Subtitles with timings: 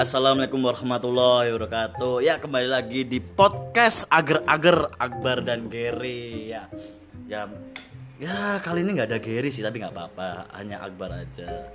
[0.00, 2.24] Assalamualaikum warahmatullahi wabarakatuh.
[2.24, 6.72] Ya kembali lagi di podcast agar-agar Akbar dan Gary ya.
[7.28, 7.44] Ya,
[8.16, 11.68] ya kali ini nggak ada Gary sih tapi nggak apa-apa, hanya Akbar aja.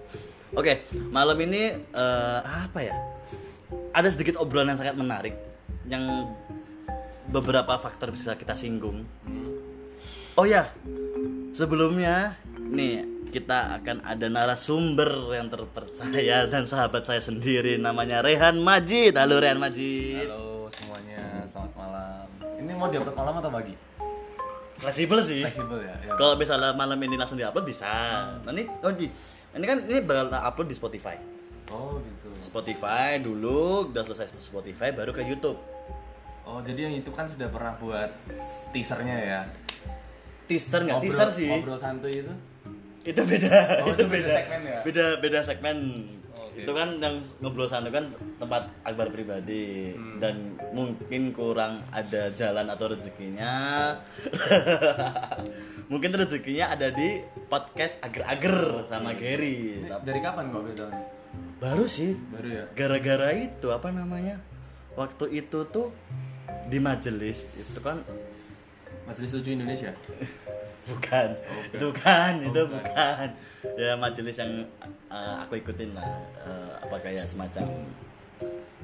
[0.57, 2.97] Oke, malam ini eh, apa ya?
[3.93, 5.37] Ada sedikit obrolan yang sangat menarik
[5.85, 6.33] yang
[7.29, 9.05] beberapa faktor bisa kita singgung.
[10.33, 10.73] Oh ya,
[11.53, 19.11] sebelumnya nih kita akan ada narasumber yang terpercaya dan sahabat saya sendiri namanya Rehan Majid.
[19.19, 20.31] Halo Rehan Majid.
[20.31, 22.25] Halo semuanya, selamat malam.
[22.63, 23.75] Ini mau diupload malam atau pagi?
[24.79, 25.43] Fleksibel sih.
[25.43, 25.95] Fleksibel ya.
[25.99, 26.15] ya.
[26.15, 27.91] Kalau misalnya malam ini langsung diupload bisa.
[28.39, 29.11] Nah, ini oh di
[29.51, 31.19] ini kan ini bakal upload di Spotify.
[31.75, 32.31] Oh gitu.
[32.39, 35.59] Spotify dulu, udah selesai Spotify baru ke YouTube.
[36.47, 38.15] Oh jadi yang itu kan sudah pernah buat
[38.71, 39.41] teasernya ya?
[40.47, 41.51] Teaser nggak teaser sih?
[41.51, 42.54] Ngobrol santuy itu?
[43.05, 43.85] Itu beda.
[43.85, 44.33] Oh, itu beda beda.
[44.35, 44.79] segmen ya?
[44.81, 45.77] Beda beda segmen.
[46.33, 46.63] Oke.
[46.63, 50.17] Itu kan yang ngobrol santai kan tempat Akbar pribadi Hmm.
[50.17, 50.35] dan
[50.71, 53.53] mungkin kurang ada jalan atau rezekinya.
[55.91, 59.85] mungkin rezekinya ada di podcast ager-ager sama Gary.
[59.85, 61.05] Dari kapan kok beda nih?
[61.55, 62.15] Baru sih.
[62.31, 62.65] Baru ya?
[62.73, 64.39] Gara-gara itu apa namanya?
[64.95, 65.91] Waktu itu tuh
[66.65, 67.99] di majelis itu kan
[69.05, 69.91] Majelis Lucu Indonesia?
[70.85, 71.27] bukan
[71.71, 72.77] itu bukan itu bukan.
[72.77, 73.27] bukan
[73.75, 74.51] ya majelis yang
[75.07, 76.05] uh, aku ikutin lah
[76.39, 77.65] uh, apa kayak semacam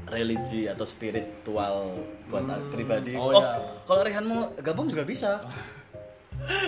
[0.03, 3.55] religi atau spiritual buat aku pribadi Oh, oh, ya.
[3.85, 5.39] kalau Rehan mau gabung juga bisa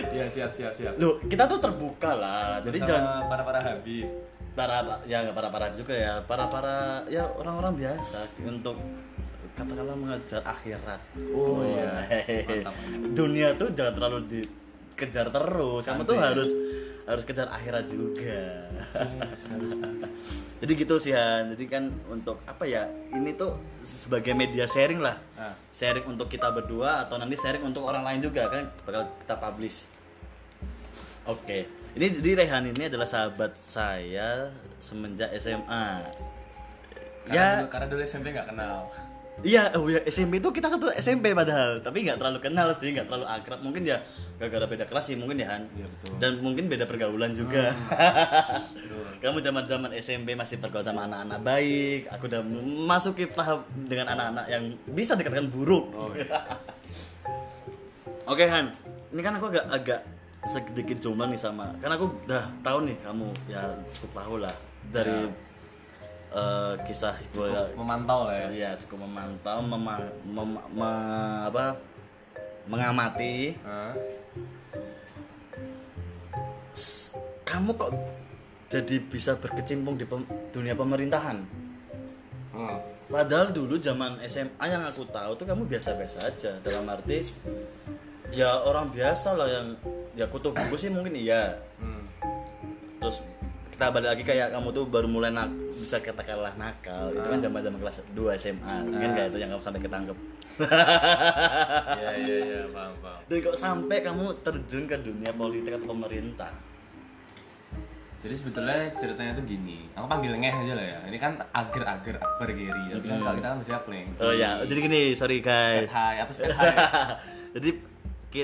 [0.07, 0.93] Iya siap siap siap.
[0.95, 4.07] loh kita tuh terbuka lah jadi Sama jangan para para Habib.
[4.53, 6.75] para ya nggak para para juga ya para para
[7.09, 8.77] ya orang-orang biasa untuk
[9.51, 12.05] katakanlah mengejar akhirat Oh, iya.
[12.05, 12.61] hehehe.
[12.61, 12.73] Mantap,
[13.11, 14.19] dunia tuh jangan terlalu
[14.93, 15.83] dikejar terus.
[15.89, 16.31] Kamu tuh ya.
[16.31, 16.49] harus
[17.03, 18.69] harus kejar akhirat juga.
[20.63, 21.51] Jadi gitu sih Han.
[21.57, 25.19] Jadi kan untuk apa ya ini tuh sebagai media sharing lah.
[25.35, 25.51] Ah.
[25.75, 29.77] sharing untuk kita berdua atau nanti sharing untuk orang lain juga kan bakal kita publish.
[31.27, 31.67] Oke.
[31.93, 34.49] Ini jadi Rehan ini adalah sahabat saya
[34.81, 36.01] semenjak SMA
[37.29, 37.47] Karena ya.
[37.61, 38.89] dulu, karena dulu SMP nggak kenal.
[39.41, 43.09] Iya, oh ya SMP itu kita satu SMP padahal, tapi nggak terlalu kenal sih, nggak
[43.09, 43.65] terlalu akrab.
[43.65, 43.97] Mungkin ya
[44.37, 45.65] gara-gara beda kelas sih mungkin ya Han.
[45.73, 46.09] Iya, betul.
[46.13, 46.19] Hmm.
[46.21, 47.73] Dan mungkin beda pergaulan juga.
[49.25, 52.13] Kamu zaman-zaman SMP masih bergaul sama anak-anak baik.
[52.13, 55.89] Aku udah memasuki tahap dengan anak-anak yang bisa dikatakan buruk.
[55.97, 56.27] Oh, iya.
[58.31, 58.71] Oke Han,
[59.11, 59.99] ini kan aku agak agak
[60.47, 63.63] sedikit jomblo nih sama, karena aku udah tahu nih kamu ya
[63.95, 64.55] cukup tahu lah
[64.91, 65.31] dari
[66.33, 68.47] eh, kisah gue Cukup memantau lah ya.
[68.49, 69.95] Iya, cukup memantau, mema,
[70.25, 71.77] mem- me- apa,
[72.65, 73.53] mengamati.
[73.61, 73.93] Hah?
[76.73, 77.13] S-
[77.45, 77.93] Kamu kok
[78.73, 81.37] jadi bisa berkecimpung di pem- dunia pemerintahan?
[82.49, 82.77] Hmm.
[83.05, 86.57] Padahal dulu zaman SMA yang aku tahu tuh kamu biasa-biasa aja.
[86.65, 87.21] Dalam arti
[88.33, 89.77] ya orang biasa lah yang
[90.17, 91.61] ya kutu buku sih mungkin iya.
[91.77, 92.09] Hmm.
[92.97, 93.21] Terus
[93.73, 97.59] kita balik lagi kayak kamu tuh baru mulai nak bisa katakanlah nakal itu kan zaman
[97.65, 100.17] zaman kelas 2 SMA mungkin kayak itu yang kamu sampai ketangkep
[100.53, 103.21] Iya iya iya paham paham.
[103.25, 106.53] Dan kok sampai kamu terjun ke dunia politik atau pemerintah?
[108.23, 110.99] Jadi sebetulnya ceritanya tuh gini, aku panggil ngeh aja lah ya.
[111.11, 114.09] Ini kan ager-ager Akbar Geri, tapi kan kalau kita kan masih playing.
[114.15, 115.91] Oh ya, jadi gini, sorry guys.
[115.91, 116.75] Hai atau hai.
[117.59, 117.69] jadi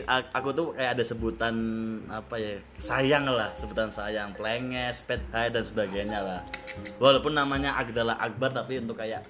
[0.07, 1.55] aku tuh kayak ada sebutan
[2.13, 6.41] apa ya sayang lah sebutan sayang plenges pet high dan sebagainya lah
[7.01, 9.25] walaupun namanya adalah akbar tapi untuk kayak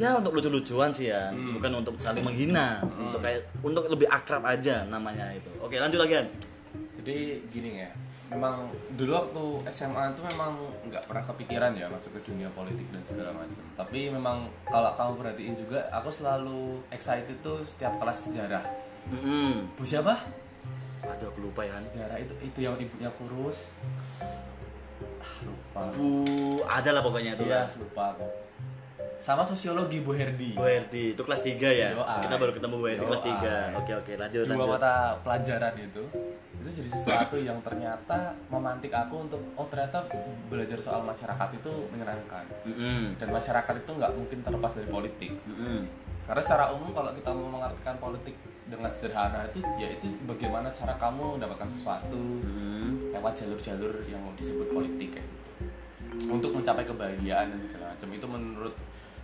[0.00, 4.88] ya untuk lucu-lucuan sih ya bukan untuk saling menghina untuk kayak untuk lebih akrab aja
[4.88, 6.24] namanya itu oke lanjut lagi.
[7.02, 7.90] Jadi gini ya,
[8.30, 10.54] memang dulu waktu SMA itu memang
[10.86, 13.58] nggak pernah kepikiran ya masuk ke dunia politik dan segala macam.
[13.74, 18.62] Tapi memang kalau kamu perhatiin juga, aku selalu excited tuh setiap kelas sejarah.
[19.08, 19.74] Mm-mm.
[19.74, 20.14] Bu siapa?
[21.02, 21.74] aduh aku lupa ya.
[21.82, 23.74] Sejarah itu itu yang ibunya kurus.
[25.18, 25.80] Ah, lupa.
[25.92, 26.10] Bu
[26.62, 28.26] ada lah pokoknya itu Iya, lah lupa aku.
[29.18, 30.54] Sama sosiologi Bu Herdi.
[30.54, 32.18] Bu Herdi itu kelas 3 ya Doa.
[32.18, 33.38] kita baru ketemu Bu Herdi kelas Doa.
[33.74, 36.02] 3 oke oke lanjut dua lanjut mata pelajaran itu
[36.62, 40.06] itu jadi sesuatu yang ternyata memantik aku untuk oh ternyata
[40.46, 43.18] belajar soal masyarakat itu menyenangkan Mm-mm.
[43.18, 45.86] dan masyarakat itu nggak mungkin terlepas dari politik Mm-mm.
[46.22, 48.34] karena secara umum kalau kita mau mengartikan politik
[48.72, 53.12] dengan sederhana itu ya itu bagaimana cara kamu mendapatkan sesuatu Mm-mm.
[53.12, 55.50] lewat jalur-jalur yang disebut politik kayak gitu
[56.32, 58.74] untuk mencapai kebahagiaan dan segala macam itu menurut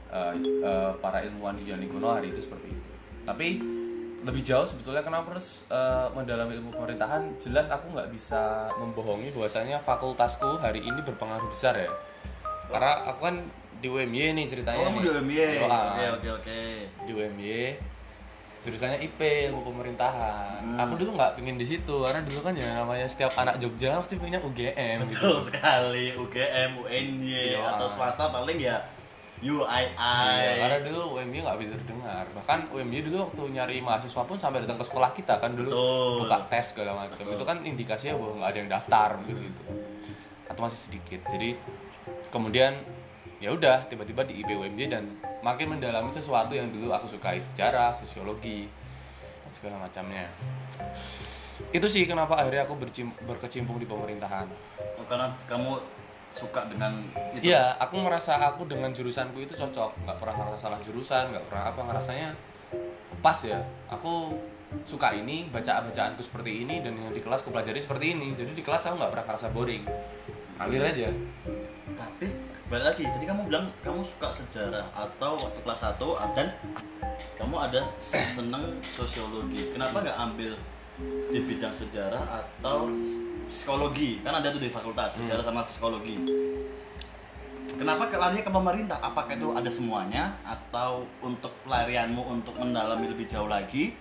[0.08, 2.90] uh, uh, para ilmuwan di Yoni kuno hari itu seperti itu
[3.24, 3.60] tapi
[4.18, 9.78] lebih jauh sebetulnya kenapa harus uh, mendalami ilmu pemerintahan jelas aku nggak bisa membohongi bahwasanya
[9.78, 11.88] fakultasku hari ini berpengaruh besar ya
[12.68, 13.36] karena aku kan
[13.78, 15.04] di UMY nih ceritanya Oh, kamu nih.
[15.06, 15.38] di UMY.
[15.70, 15.94] Ah.
[15.94, 16.60] Oke, oke, oke.
[17.06, 17.56] di UMY
[18.58, 20.74] jurusannya IP ilmu pemerintahan Hmm.
[20.76, 24.14] aku dulu nggak pingin di situ karena dulu kan ya namanya setiap anak Jogja pasti
[24.14, 27.62] pengennya UGM gitu Betul sekali, UGM, UNY, Iya.
[27.72, 28.78] atau swasta paling ya
[29.38, 29.94] UII.
[29.94, 34.66] Iya, karena dulu UMY nggak bisa terdengar bahkan UMY dulu waktu nyari mahasiswa pun sampai
[34.66, 36.26] datang ke sekolah kita kan dulu Betul.
[36.26, 39.62] buka tes segala macam itu kan indikasinya bahwa nggak ada yang daftar gitu gitu
[40.44, 41.54] atau masih sedikit jadi
[42.28, 42.74] kemudian
[43.38, 45.04] ya udah tiba-tiba di IP UMY dan
[45.44, 48.66] makin mendalami sesuatu yang dulu aku sukai sejarah sosiologi
[49.46, 50.26] dan segala macamnya
[51.74, 52.78] itu sih kenapa akhirnya aku
[53.26, 54.46] berkecimpung di pemerintahan
[54.98, 55.78] Oh, karena kamu
[56.28, 57.54] suka dengan itu.
[57.54, 61.64] Iya, aku merasa aku dengan jurusanku itu cocok, nggak pernah ngerasa salah jurusan, nggak pernah
[61.70, 62.28] apa ngerasanya
[63.22, 63.62] pas ya.
[63.88, 64.36] Aku
[64.84, 68.34] suka ini, baca bacaanku seperti ini dan yang di kelas aku pelajari seperti ini.
[68.36, 69.84] Jadi di kelas aku nggak pernah ngerasa boring.
[70.58, 71.08] Ngalir aja.
[72.68, 76.52] Balik lagi, tadi kamu bilang kamu suka sejarah atau waktu kelas 1 dan
[77.40, 79.72] kamu ada seneng sosiologi.
[79.72, 80.52] Kenapa nggak ambil
[81.32, 82.92] di bidang sejarah atau
[83.48, 84.20] psikologi?
[84.20, 86.20] Kan ada tuh di fakultas sejarah sama psikologi.
[87.72, 89.00] Kenapa larinya ke pemerintah?
[89.00, 93.96] Apakah itu ada semuanya atau untuk pelarianmu untuk mendalami lebih jauh lagi?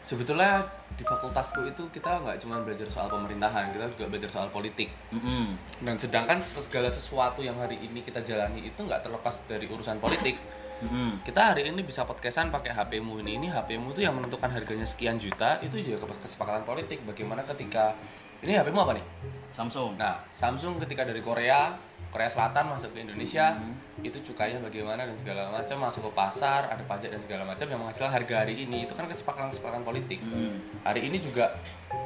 [0.00, 0.64] Sebetulnya
[0.96, 4.88] di fakultasku itu kita nggak cuma belajar soal pemerintahan, kita juga belajar soal politik.
[5.12, 5.54] Mm-mm.
[5.84, 10.40] Dan sedangkan segala sesuatu yang hari ini kita jalani itu nggak terlepas dari urusan politik.
[10.80, 11.20] Mm-mm.
[11.20, 15.20] kita hari ini bisa podcastan pakai HPmu ini ini HPmu itu yang menentukan harganya sekian
[15.20, 17.92] juta itu juga kesepakatan politik bagaimana ketika
[18.40, 19.04] ini HPmu apa nih
[19.52, 20.00] Samsung.
[20.00, 21.76] nah Samsung ketika dari Korea
[22.10, 23.74] Korea Selatan masuk ke Indonesia Hmm.
[24.00, 27.78] itu cukainya bagaimana dan segala macam masuk ke pasar ada pajak dan segala macam yang
[27.78, 30.56] menghasilkan harga hari ini itu kan kesepakatan kesepakatan politik Mm.
[30.82, 31.52] hari ini juga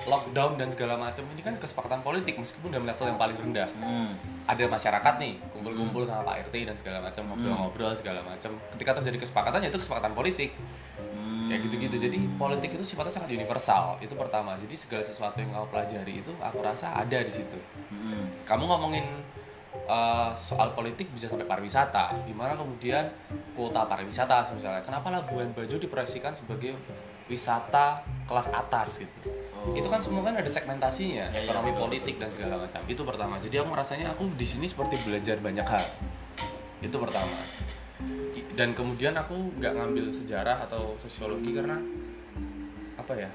[0.05, 4.11] lockdown dan segala macam ini kan kesepakatan politik meskipun dalam level yang paling rendah Mm.
[4.45, 9.19] ada masyarakat nih kumpul-kumpul sama Pak RT dan segala macam ngobrol-ngobrol segala macam ketika terjadi
[9.21, 10.51] kesepakatan ya itu kesepakatan politik
[11.15, 11.47] Mm.
[11.47, 15.67] kayak gitu-gitu jadi politik itu sifatnya sangat universal itu pertama jadi segala sesuatu yang kamu
[15.71, 17.56] pelajari itu aku rasa ada di situ
[17.89, 18.45] Mm.
[18.45, 19.06] kamu ngomongin
[19.89, 22.25] uh, soal politik bisa sampai pariwisata.
[22.25, 23.09] Gimana kemudian
[23.53, 24.83] kuota pariwisata misalnya?
[24.85, 26.77] Kenapa Labuan Bajo diproyeksikan sebagai
[27.25, 29.33] wisata kelas atas gitu?
[29.65, 29.73] Oh.
[29.73, 32.81] itu kan semua kan ada segmentasinya Ya, ya, ekonomi betul, politik dan segala macam.
[32.85, 33.35] Itu pertama.
[33.41, 35.85] Jadi aku merasanya aku di sini seperti belajar banyak hal.
[36.85, 37.37] Itu pertama.
[38.55, 41.81] Dan kemudian aku nggak ngambil sejarah atau sosiologi karena
[43.01, 43.31] apa ya?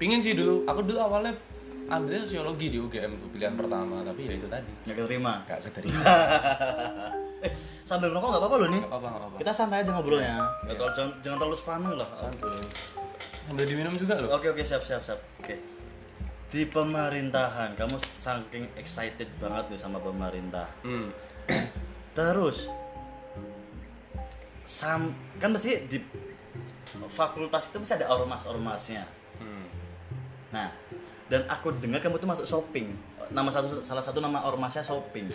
[0.00, 0.64] Pingin sih dulu.
[0.64, 1.36] Aku dulu awalnya
[1.90, 5.32] ambilnya sosiologi di UGM tuh pilihan pertama tapi ya itu tadi Nggak keterima.
[5.44, 6.02] nggak keterima
[7.40, 7.52] Eh,
[7.82, 8.82] sambil ngerokok nggak apa-apa loh nih.
[8.82, 10.36] nggak apa nggak apa Kita santai aja ngobrolnya.
[10.62, 12.08] Nggak terlalu- jangan, jangan terlalu sepaneng lah.
[12.12, 12.60] santuy
[13.42, 15.18] sambil diminum juga loh Oke oke siap siap siap.
[15.38, 15.56] Oke.
[16.46, 20.68] Di pemerintahan kamu saking excited banget nih sama pemerintah.
[20.80, 21.08] hmm.
[22.12, 22.68] Terus
[24.62, 25.98] sam kan mesti di
[27.08, 29.02] fakultas itu mesti ada ormas-ormasnya.
[29.38, 29.66] Hmm.
[30.50, 30.68] Nah,
[31.30, 32.90] dan aku dengar kamu tuh masuk shopping.
[33.30, 35.30] Nama satu salah satu nama ormasnya shopping.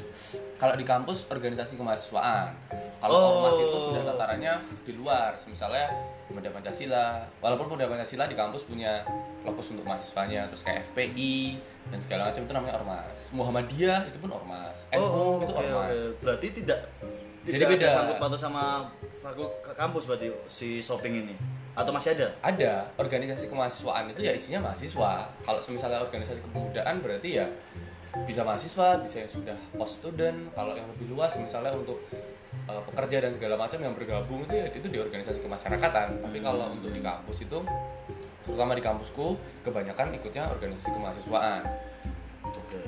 [0.55, 2.51] kalau di kampus organisasi kemahasiswaan
[2.99, 3.27] kalau Oh.
[3.39, 5.91] ormas itu sudah tatarannya di luar misalnya
[6.27, 9.03] Pemuda Pancasila walaupun Pemuda Pancasila di kampus punya
[9.43, 14.31] lokus untuk mahasiswanya terus kayak FPI dan segala macam itu namanya ormas Muhammadiyah itu pun
[14.31, 16.23] ormas NU itu oke, ormas oke.
[16.23, 16.79] Berarti tidak
[17.45, 17.83] Jadi tidak beda.
[17.83, 18.63] ada sangkut paut sama
[19.21, 21.35] fakul ke kampus berarti si shopping ini
[21.75, 22.27] atau masih ada?
[22.39, 27.45] ada organisasi kemahasiswaan itu ya isinya mahasiswa kalau misalnya organisasi kepemudaan berarti ya
[28.23, 31.99] bisa mahasiswa bisa yang sudah post student kalau yang lebih luas misalnya untuk
[32.71, 36.71] uh, pekerja dan segala macam yang bergabung itu ya itu di organisasi kemasyarakatan tapi kalau
[36.71, 37.59] untuk di kampus itu
[38.47, 39.35] terutama di kampusku
[39.67, 41.61] kebanyakan ikutnya organisasi kemahasiswaan
[42.55, 42.79] Oke.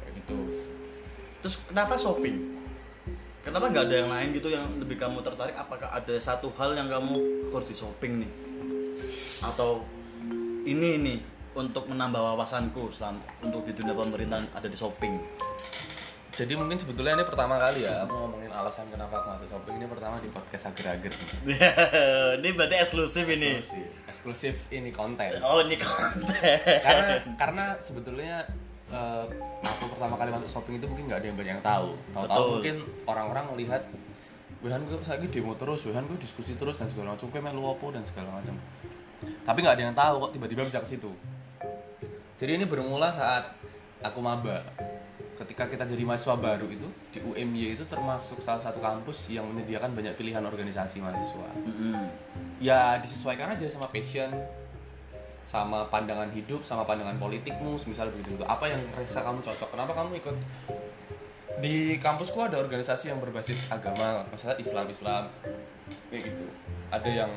[0.00, 0.38] kayak gitu
[1.40, 2.59] Terus kenapa shopping?
[3.40, 5.56] Kenapa nggak ada yang lain gitu yang lebih kamu tertarik?
[5.56, 7.16] Apakah ada satu hal yang kamu
[7.48, 8.30] harus di shopping nih?
[9.40, 9.80] Atau
[10.68, 11.18] ini nih
[11.50, 15.16] untuk menambah wawasanku selama untuk di dunia pemerintahan ada di shopping.
[16.30, 19.84] jadi mungkin sebetulnya ini pertama kali ya aku ngomongin alasan kenapa aku masuk shopping ini
[19.90, 21.12] pertama di podcast ager-ager
[22.40, 23.60] ini berarti eksklusif ini.
[24.08, 26.40] eksklusif ini konten Oh ini konten.
[26.80, 28.46] karena karena sebetulnya
[28.90, 29.24] eh,
[29.62, 32.76] aku pertama kali masuk shopping itu mungkin nggak ada yang banyak yang tahu tahu-tahu mungkin
[33.06, 33.82] orang-orang melihat
[34.60, 37.88] Wehan gue lagi demo terus, Wehan gue diskusi terus dan segala macam, gue melu opo
[37.96, 38.52] dan segala macam.
[39.20, 41.08] Tapi nggak ada yang tahu kok tiba-tiba bisa ke situ.
[42.36, 43.56] Jadi ini bermula saat
[44.04, 44.60] aku maba.
[45.40, 46.84] Ketika kita jadi mahasiswa baru itu
[47.16, 51.96] di UMY itu termasuk salah satu kampus yang menyediakan banyak pilihan organisasi mahasiswa Mm-mm.
[52.60, 54.28] ya disesuaikan aja sama passion
[55.44, 58.38] sama pandangan hidup sama pandangan politikmu misalnya begitu.
[58.46, 59.68] Apa yang rasa kamu cocok?
[59.74, 60.36] Kenapa kamu ikut?
[61.60, 65.22] Di kampusku ada organisasi yang berbasis agama masalah Islam Islam.
[66.08, 66.46] Kayak gitu.
[66.90, 67.32] Ada yang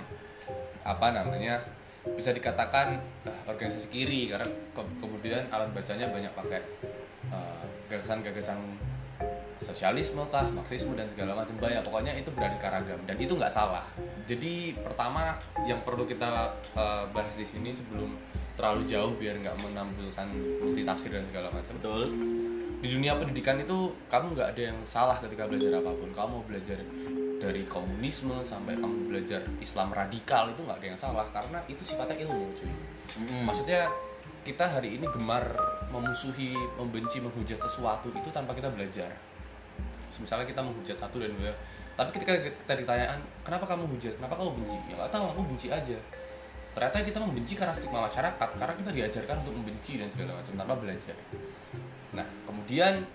[0.84, 1.64] apa namanya
[2.04, 4.44] bisa dikatakan eh, organisasi kiri karena
[4.76, 6.62] ke- kemudian alat bacanya banyak pakai
[7.32, 8.60] eh, gagasan-gagasan
[9.64, 11.82] sosialisme kah, marxisme dan segala macam banyak.
[11.82, 13.88] Pokoknya itu beraneka ragam dan itu nggak salah.
[14.28, 18.14] Jadi pertama yang perlu kita eh, bahas di sini sebelum
[18.54, 20.28] terlalu jauh biar nggak menampilkan
[20.62, 21.74] multi tafsir dan segala macam.
[21.80, 22.02] Betul.
[22.84, 26.12] Di dunia pendidikan itu kamu nggak ada yang salah ketika belajar apa pun.
[26.12, 26.78] Kamu mau belajar
[27.40, 32.20] dari komunisme sampai kamu belajar Islam radikal itu nggak ada yang salah karena itu sifatnya
[32.28, 32.72] ilmu cuy.
[33.48, 33.88] Maksudnya
[34.44, 35.56] kita hari ini gemar
[35.88, 39.08] memusuhi membenci menghujat sesuatu itu tanpa kita belajar
[40.22, 41.54] misalnya kita menghujat satu dan dua
[41.94, 44.18] tapi ketika kita ditanyaan kenapa kamu hujat?
[44.18, 44.78] Kenapa kamu benci?
[44.90, 45.98] Ya nggak tahu aku benci aja.
[46.74, 50.74] Ternyata kita membenci karena stigma masyarakat karena kita diajarkan untuk membenci dan segala macam tanpa
[50.74, 51.14] belajar.
[52.18, 53.06] Nah kemudian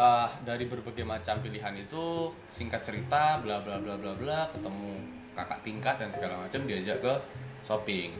[0.00, 4.96] eh, dari berbagai macam pilihan itu singkat cerita bla bla bla bla bla ketemu
[5.36, 7.14] kakak tingkat dan segala macam diajak ke
[7.60, 8.16] shopping.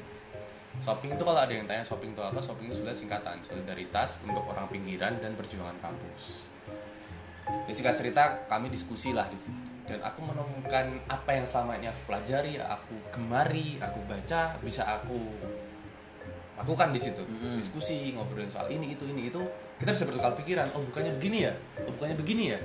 [0.85, 4.45] Shopping itu kalau ada yang tanya shopping itu apa shopping itu sudah singkatan solidaritas untuk
[4.45, 6.51] orang pinggiran dan perjuangan kampus
[7.67, 11.91] Ya, singkat cerita kami diskusi lah di situ dan aku menemukan apa yang selama ini
[11.91, 15.19] aku pelajari, aku gemari, aku baca, bisa aku
[16.55, 17.27] lakukan di situ.
[17.27, 17.59] Mm-mm.
[17.59, 19.43] Diskusi, ngobrolin soal ini itu ini itu,
[19.83, 20.71] kita bisa bertukar pikiran.
[20.79, 21.53] Oh, bukannya begini ya?
[21.83, 22.59] Oh, bukannya begini ya?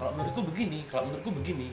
[0.00, 1.68] Kalau menurutku begini, kalau menurutku begini.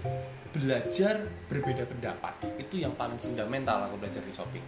[0.49, 4.65] Belajar berbeda pendapat itu yang paling fundamental aku belajar di shopping.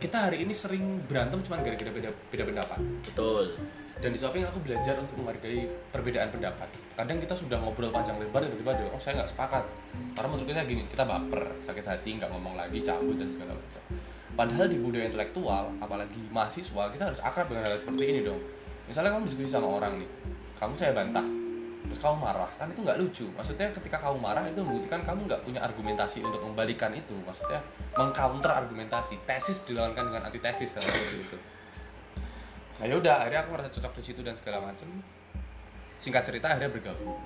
[0.00, 3.60] Kita hari ini sering berantem cuma gara-gara beda beda pendapat betul
[3.98, 6.70] dan di shopping aku belajar untuk menghargai perbedaan pendapat.
[6.94, 9.64] Kadang kita sudah ngobrol panjang lebar tiba-tiba ada oh saya nggak sepakat.
[10.14, 13.82] Karena menurut saya gini kita baper sakit hati nggak ngomong lagi cabut dan segala macam.
[14.38, 18.38] Padahal di budaya intelektual apalagi mahasiswa kita harus akrab dengan hal seperti ini dong.
[18.86, 20.10] Misalnya kamu diskusi sama orang nih
[20.62, 21.26] kamu saya bantah
[21.90, 22.50] terus kamu marah.
[22.54, 23.26] Kan itu nggak lucu.
[23.34, 27.18] Maksudnya ketika kamu marah itu membuktikan kamu nggak punya argumentasi untuk membalikan itu.
[27.26, 27.58] Maksudnya
[27.98, 31.38] mengcounter argumentasi tesis dilawankan dengan antitesis kalau seperti itu
[32.78, 34.86] nah yaudah akhirnya aku merasa cocok di situ dan segala macem.
[35.98, 37.18] Singkat cerita akhirnya bergabung.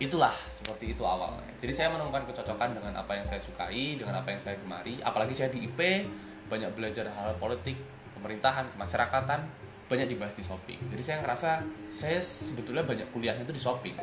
[0.00, 1.52] Itulah seperti itu awalnya.
[1.60, 4.98] Jadi saya menemukan kecocokan dengan apa yang saya sukai dengan apa yang saya gemari.
[5.04, 6.08] Apalagi saya di IP
[6.48, 7.76] banyak belajar hal politik
[8.16, 9.40] pemerintahan kemasyarakatan
[9.86, 10.80] banyak dibahas di shopping.
[10.88, 11.50] Jadi saya ngerasa
[11.92, 13.94] saya sebetulnya banyak kuliahnya itu di shopping.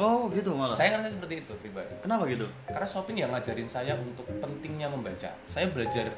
[0.00, 0.72] Oh gitu malah?
[0.72, 2.48] Saya ngerasa seperti itu pribadi kenapa gitu?
[2.64, 5.28] Karena shopping yang ngajarin saya untuk pentingnya membaca.
[5.44, 6.08] Saya belajar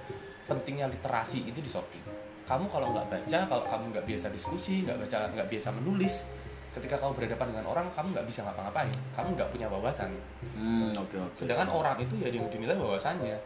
[0.46, 4.98] pentingnya literasi itu di shopping kamu kalau nggak baca kalau kamu nggak biasa diskusi nggak
[5.02, 6.30] baca nggak biasa menulis
[6.76, 8.92] ketika kamu berhadapan dengan orang kamu nggak bisa ngapa-ngapain.
[9.16, 10.12] Kamu nggak punya wawasan.
[10.52, 11.32] Hmm oke oke.
[11.32, 13.40] Sedangkan orang itu ya yang dinilai wawasannya.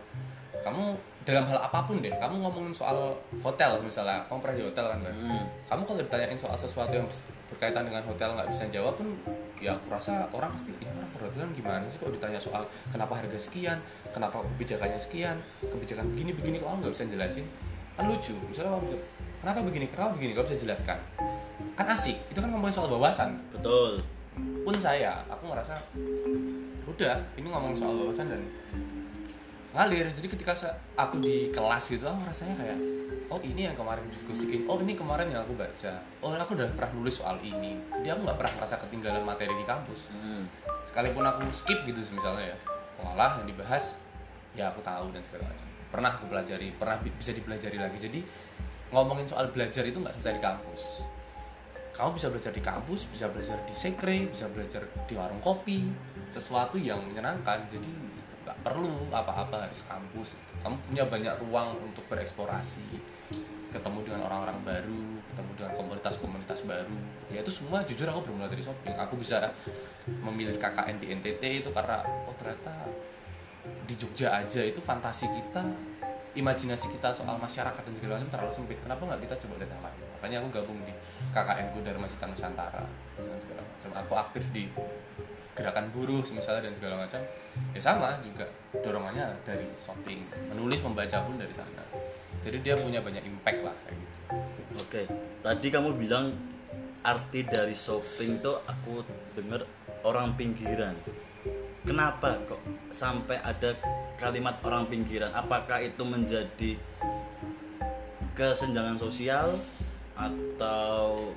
[0.66, 3.12] Kamu dalam hal apa pun deh kamu ngomongin soal
[3.44, 4.98] hotel misalnya kamu pernah di hotel kan?
[5.04, 5.14] Mbak?
[5.14, 5.44] Hmm.
[5.68, 7.06] kamu kalau ditanyain soal sesuatu yang
[7.52, 9.14] berkaitan dengan hotel nggak bisa jawab pun
[9.60, 13.36] ya aku rasa orang pasti ini orang perhotelan gimana sih kok ditanya soal kenapa harga
[13.36, 13.76] sekian
[14.16, 17.46] kenapa kebijakannya sekian kebijakan begini begini kok kamu nggak bisa jelasin
[17.98, 18.34] kan lucu.
[18.46, 18.96] Misalnya kamu bisa
[19.40, 19.86] kenapa begini?
[19.90, 20.32] Kenapa begini?
[20.36, 20.98] Kamu bisa jelaskan
[21.80, 22.16] kan asik.
[22.28, 23.40] Itu kan ngomongin soal wawasan.
[23.56, 24.04] Betul.
[24.60, 25.72] Pun saya aku ngerasa
[26.84, 28.42] udah ini ngomong soal wawasan dan
[29.72, 30.04] ngalir.
[30.12, 30.52] Jadi ketika
[31.00, 32.78] aku di kelas gitu aku rasanya kayak
[33.32, 34.68] oh ini yang kemarin diskusiin.
[34.68, 36.04] Oh ini kemarin yang aku baca.
[36.20, 37.80] Oh aku udah pernah nulis soal ini.
[37.96, 40.12] Jadi aku nggak pernah merasa ketinggalan materi di kampus.
[40.12, 40.44] Hmm.
[40.80, 42.56] sekalipun aku skip gitu misalnya ya.
[43.00, 43.96] Malah yang dibahas
[44.52, 47.98] ya aku tahu dan segala macam pernah aku pelajari pernah bi- bisa dipelajari lagi.
[47.98, 48.20] Jadi
[48.94, 50.82] ngomongin soal belajar itu nggak selesai di kampus.
[51.90, 55.90] Kamu bisa belajar di kampus bisa belajar di sekre bisa belajar di warung kopi
[56.30, 57.66] sesuatu yang menyenangkan.
[57.66, 57.90] Jadi
[58.46, 60.32] nggak perlu apa-apa harus kampus
[60.64, 62.88] kamu punya banyak ruang untuk bereksplorasi
[63.70, 66.96] ketemu dengan orang-orang baru ketemu dengan komunitas-komunitas baru.
[67.30, 69.54] Ya itu semua jujur aku bermula dari shopping aku bisa
[70.08, 72.74] memilih KKN di NTT itu karena oh ternyata
[73.90, 75.66] di Jogja aja itu fantasi kita
[76.38, 78.78] imajinasi kita soal masyarakat dan segala macam terlalu sempit.
[78.78, 79.98] Kenapa nggak kita coba lihat yang lain?
[80.14, 80.94] Makanya aku gabung di
[81.34, 82.86] KKN ku Dharma Cita Nusantara
[83.18, 83.90] dan segala macam.
[83.98, 84.70] Aku aktif di
[85.58, 87.18] gerakan buruh misalnya dan segala macam.
[87.74, 88.46] Ya sama juga
[88.78, 90.22] dorongannya dari shopping
[90.54, 91.82] menulis membaca pun dari sana.
[92.40, 94.18] Jadi dia punya banyak impact lah kayak gitu.
[94.86, 95.02] Oke,
[95.42, 96.30] tadi kamu bilang
[97.02, 99.02] arti dari shopping tuh aku
[99.34, 99.66] dengar
[100.06, 100.94] orang pinggiran.
[101.80, 102.60] Kenapa kok
[102.92, 103.72] sampai ada
[104.20, 105.32] kalimat orang pinggiran?
[105.32, 106.76] Apakah itu menjadi
[108.36, 109.56] kesenjangan sosial
[110.12, 111.32] atau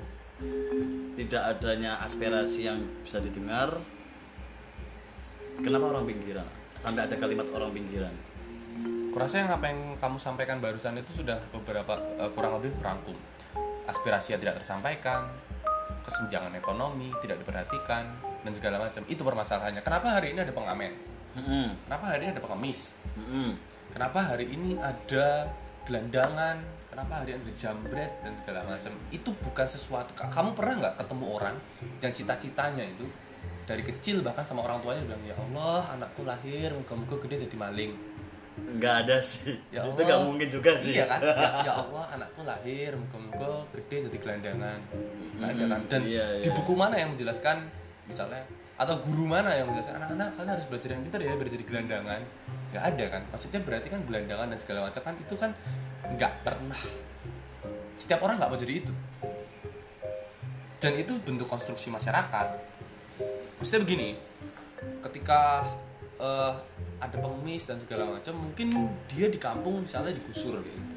[1.16, 3.80] tidak adanya aspirasi yang bisa didengar?
[5.64, 6.48] Kenapa orang pinggiran?
[6.76, 8.12] Sampai ada kalimat orang pinggiran.
[9.16, 13.16] Kurasa yang apa yang kamu sampaikan barusan itu sudah beberapa eh, kurang lebih merangkum
[13.88, 15.32] aspirasi yang tidak tersampaikan,
[16.04, 20.92] kesenjangan ekonomi tidak diperhatikan dan segala macam itu permasalahannya kenapa hari ini ada pengamen
[21.34, 21.68] Mm-mm.
[21.84, 22.80] kenapa hari ini ada pengemis
[23.16, 23.50] Mm-mm.
[23.90, 25.48] kenapa hari ini ada
[25.84, 26.58] gelandangan
[26.88, 30.96] kenapa hari ini ada jambret dan segala macam itu bukan sesuatu Ka- kamu pernah nggak
[31.00, 31.56] ketemu orang
[32.00, 33.06] yang cita-citanya itu
[33.64, 37.96] dari kecil bahkan sama orang tuanya bilang ya Allah anakku lahir muka-muka gede jadi maling
[38.54, 40.06] nggak ada sih Ya itu Allah.
[40.06, 41.20] nggak mungkin juga sih Iya kan?
[41.26, 44.78] Ya, ya Allah, anakku lahir, muka-muka gede jadi gelandangan.
[45.42, 45.82] Nggak ada kan?
[45.90, 46.54] Dan Iya, di iya.
[46.54, 47.66] buku mana yang menjelaskan
[48.10, 48.44] misalnya
[48.74, 52.22] atau guru mana yang menjelaskan anak-anak kalian harus belajar yang pintar ya biar jadi gelandangan.
[52.74, 55.52] Nggak ada kan maksudnya berarti kan gelandangan dan segala macam kan itu kan
[56.18, 56.82] nggak pernah.
[57.94, 58.94] Setiap orang nggak mau jadi itu.
[60.82, 62.48] Dan itu bentuk konstruksi masyarakat.
[63.62, 64.20] Maksudnya begini
[65.00, 65.64] ketika
[66.20, 66.54] eh,
[67.00, 68.72] ada pengemis dan segala macam mungkin
[69.12, 70.93] dia di kampung misalnya digusur gitu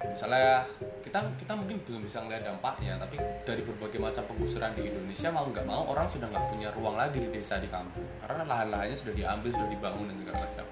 [0.00, 0.64] misalnya
[1.04, 5.44] kita kita mungkin belum bisa ngeliat dampaknya tapi dari berbagai macam penggusuran di Indonesia mau
[5.52, 8.04] nggak mau orang sudah nggak punya ruang lagi di desa di kampung.
[8.24, 10.64] Karena lahan-lahannya sudah diambil sudah dibangun dan segala macam.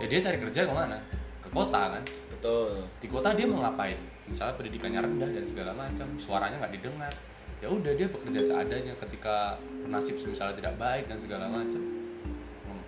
[0.00, 0.98] Ya dia cari kerja ke mana?
[1.44, 2.02] Ke kota kan?
[2.32, 2.88] Betul.
[2.96, 4.00] Di kota dia mau ngapain?
[4.24, 6.06] Misalnya pendidikannya rendah dan segala macam.
[6.16, 7.12] Suaranya nggak didengar.
[7.60, 8.96] Ya udah dia bekerja seadanya.
[8.96, 11.82] Ketika nasib misalnya tidak baik dan segala macam.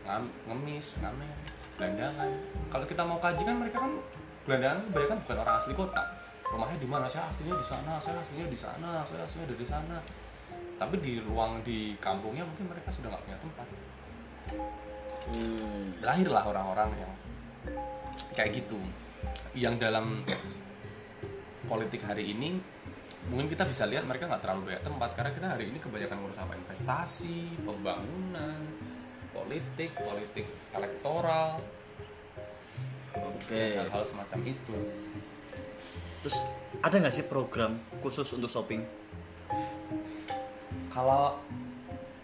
[0.09, 1.31] Ngam- ngemis ngamen
[1.77, 2.31] gelandangan.
[2.71, 3.93] Kalau kita mau kaji kan mereka kan
[4.45, 6.03] gelandangan kebanyakan bukan orang asli kota.
[6.53, 7.07] Rumahnya di mana?
[7.09, 9.97] Saya aslinya di sana saya aslinya di sana saya aslinya dari sana.
[10.77, 13.69] Tapi di ruang di kampungnya mungkin mereka sudah nggak punya tempat.
[15.23, 15.87] Hmm.
[16.03, 17.13] lahirlah orang-orang yang
[18.35, 18.79] kayak gitu.
[19.55, 20.27] Yang dalam
[21.71, 22.59] politik hari ini
[23.31, 25.11] mungkin kita bisa lihat mereka nggak terlalu banyak tempat.
[25.15, 26.59] Karena kita hari ini kebanyakan ngurus apa?
[26.59, 28.61] Investasi pembangunan
[29.33, 30.45] politik politik
[30.77, 31.63] elektoral
[33.17, 33.63] oke.
[33.77, 34.77] Hal-hal semacam itu.
[36.23, 36.37] Terus
[36.81, 38.83] ada nggak sih program khusus untuk shopping?
[40.93, 41.41] Kalau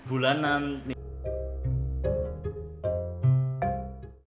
[0.08, 0.84] bulanan